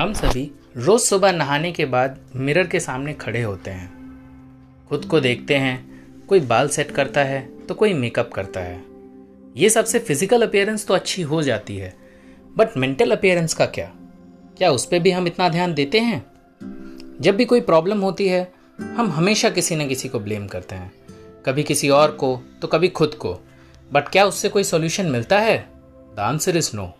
[0.00, 0.42] हम सभी
[0.76, 6.26] रोज सुबह नहाने के बाद मिरर के सामने खड़े होते हैं। खुद को देखते हैं,
[6.26, 8.80] कोई बाल सेट करता है तो कोई मेकअप करता है।
[9.56, 11.94] ये सबसे फ़िज़िकल अपियरेंस तो अच्छी हो जाती है
[12.56, 13.92] बट मेंटल अपियरेंस का क्या?
[14.58, 16.24] क्या उस पर भी हम इतना ध्यान देते हैं?
[17.20, 20.92] जब भी कोई प्रॉब्लम होती है, हम हमेशा किसी न किसी को ब्लेम करते हैं।
[21.46, 23.38] कभी किसी और को तो कभी खुद को।
[23.92, 25.58] बट क्या उससे कोई सॉल्यूशन मिलता है?
[26.16, 26.92] The answer is no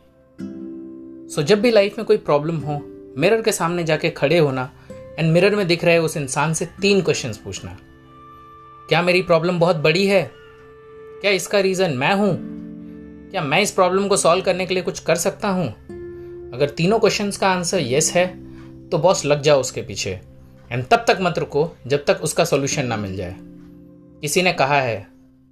[1.30, 2.80] so जब भी लाइफ में कोई प्रॉब्लम हो
[3.18, 7.00] मिरर के सामने जाके खड़े होना एंड मिरर में दिख रहे उस इंसान से तीन
[7.02, 7.76] क्वेश्चंस पूछना।
[8.88, 10.30] क्या मेरी प्रॉब्लम बहुत बड़ी है?
[11.20, 12.36] क्या इसका रीजन मैं हूँ?
[13.30, 15.68] क्या मैं इस प्रॉब्लम को सॉल्व करने के लिए कुछ कर सकता हूँ?
[16.54, 18.26] अगर तीनों क्वेश्चंस का आंसर यस है
[18.88, 20.20] तो बॉस लग जाओ उसके पीछे।
[20.70, 23.34] एंड तब तक मत रुको जब तक उसका सॉल्यूशन ना मिल जाए।
[24.20, 25.06] किसी ने कहा है,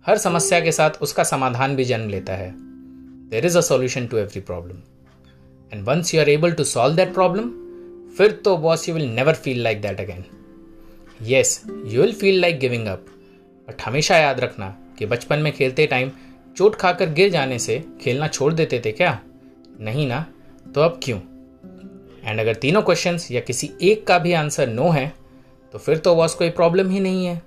[0.06, 2.52] हर समस्या के साथ उसका समाधान भी जन्म लेता है।
[3.30, 4.76] There is a solution to every problem
[5.72, 7.50] and once you are able to solve that problem
[8.18, 10.24] फिर तो boss you will never feel like that again
[11.22, 13.06] yes you will feel like giving up
[13.68, 16.10] but हमेशा याद रखना कि बचपन में खेलते time
[16.56, 19.18] चोट खाकर गिर जाने से खेलना छोड़ देते थे क्या?
[19.80, 20.24] नहीं ना?
[20.74, 21.18] तो अब क्यों?
[22.24, 25.12] एंड अगर तीनों क्वेश्चंस या किसी एक का भी आंसर नो है
[25.74, 27.42] तो फिर तो बॉस कोई प्रॉब्लम ही नहीं है।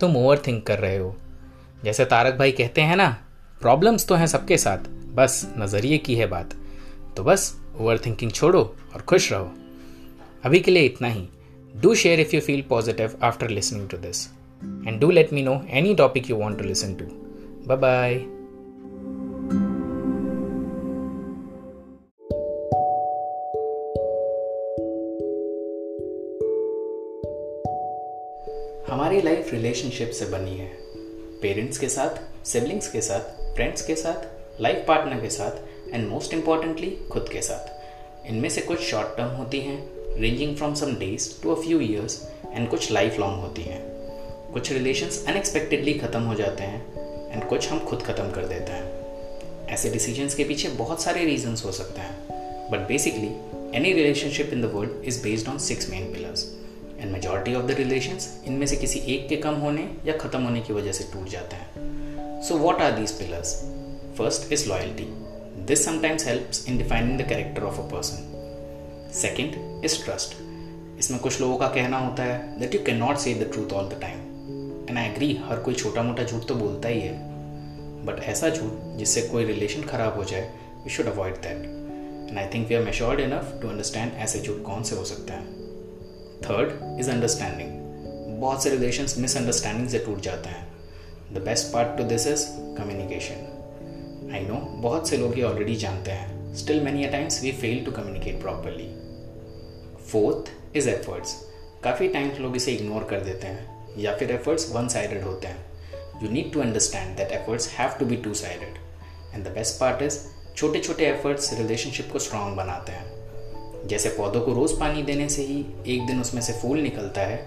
[0.00, 1.16] तुम ओवर थिंक कर रहे हो।
[1.84, 3.08] जैसे तारक भाई कहते हैं ना
[3.60, 4.78] प्रॉब्लम्स तो हैं सबके साथ,
[5.14, 6.54] बस नज़रिए की है बात।
[7.16, 8.62] तो बस ओवर थिंकिंग छोड़ो
[8.94, 9.50] और खुश रहो।
[10.44, 11.28] अभी के लिए इतना ही।
[11.76, 14.26] Do share if you feel positive after listening to this
[14.88, 17.04] and do let me know any topic you want to listen to
[17.76, 18.14] bye
[28.88, 30.68] हमारी लाइफ रिलेशनशिप से बनी है।
[31.42, 36.34] पेरेंट्स के साथ सिबलिंग्स के साथ फ्रेंड्स के साथ लाइफ पार्टनर के साथ एंड मोस्ट
[36.34, 39.78] इम्पॉर्टेंटली खुद के साथ। इनमें से कुछ शॉर्ट टर्म होती हैं
[40.20, 43.80] ranging from some days to a few years and कुछ लाइफ लॉन्ग होती हैं।
[44.52, 49.66] कुछ रिलेशंस अनएक्सपेक्टेडली ख़त्म हो जाते हैं एंड कुछ हम खुद ख़त्म कर देते हैं।
[49.68, 53.32] ऐसे डिसीजंस के पीछे बहुत सारे रीजंस हो सकते हैं। But basically
[53.76, 56.44] any relationship in the world is based on six main pillars
[57.00, 60.60] and majority of the relations इनमें से किसी एक के कम होने या ख़त्म होने
[60.60, 63.60] की वजह से टूट जाते हैं। So what are these pillars
[64.20, 65.04] first is loyalty
[65.66, 70.34] this sometimes helps in defining the character of a person second is trust
[70.98, 73.88] इसमें कुछ लोगों का कहना होता है that you can not say the truth all
[73.88, 74.18] the time
[74.88, 77.14] and I agree हर कोई छोटा मोटा झूठ तो बोलता ही है.
[78.06, 80.42] बट ऐसा झूठ जिससे कोई रिलेशन खराब हो जाए
[80.84, 81.64] we should avoid that
[82.28, 85.32] and I think we are matured enough to understand ऐसे झूठ कौन से हो सकते
[85.32, 85.46] हैं.
[86.44, 90.66] थर्ड इज़ अंडरस्टैंडिंग बहुत से रिलेशन मिसअंडरस्टैंडिंग से टूट जाते हैं.
[91.34, 92.46] The best part to this is
[92.78, 93.46] communication
[94.30, 97.92] I know बहुत से लोग ये ऑलरेडी जानते हैं। Still many times we fail to
[97.92, 98.88] communicate properly
[100.10, 101.34] fourth is efforts
[101.84, 106.22] काफ़ी टाइम्स लोग इसे इग्नोर कर देते हैं, या फिर एफर्ट्स वन साइडेड होते हैं।
[106.22, 108.74] You need to understand that efforts have to be two sided
[109.34, 110.18] and the best part is
[110.56, 115.42] छोटे छोटे एफर्ट्स रिलेशनशिप को स्ट्रांग बनाते हैं। जैसे पौधों को रोज़ पानी देने से
[115.42, 117.38] ही एक दिन उसमें से फूल निकलता है,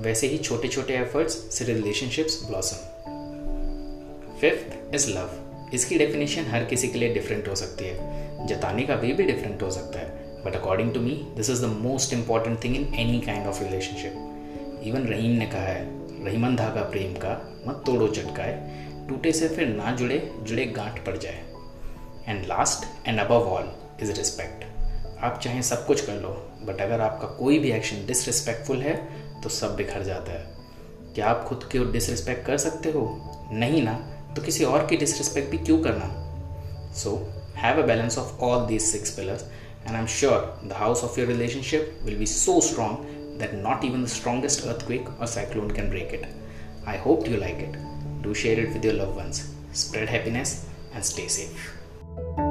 [0.00, 2.76] वैसे ही छोटे छोटे एफर्ट्स से relationships blossom
[4.40, 5.30] fifth is love
[5.74, 9.62] इसकी डेफिनेशन हर किसी के लिए डिफरेंट हो सकती है। जताने का वे भी डिफरेंट
[9.62, 13.20] हो सकता है। But according to me this is the most important thing in any
[13.20, 17.30] kind of relationship even Rahim ने कहा है रहीमन धागा प्रेम का
[17.66, 21.42] मत तोड़ो, चटकाए। टूटे से फिर ना जुड़े जुड़े गांठ पड़ जाए।
[22.28, 23.72] And last and above all
[24.02, 24.64] is respect
[25.24, 26.28] आप चाहें सब कुछ कर लो
[26.62, 28.94] बट अगर आपका कोई भी एक्शन डिसरिस्पेक्टफुल है
[29.42, 30.46] तो सब बिखर जाता है।
[31.14, 33.02] क्या आप खुद की डिसरिस्पेक्ट कर सकते हो?
[33.52, 36.08] नहीं ना। तो किसी और की डिसरिस्पेक्ट भी क्यों करना?
[36.96, 37.16] So
[37.56, 39.42] have a balance of all these six pillars
[39.86, 42.96] and I am sure the house of your relationship will be so strong
[43.40, 46.26] that not even the strongest earthquake और cyclone can break it
[46.88, 47.76] I hope you like it
[48.22, 49.44] do share it with your love ones
[49.74, 50.60] spread happiness
[50.94, 52.41] and stay safe